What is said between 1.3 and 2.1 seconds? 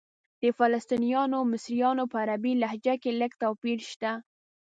او مصریانو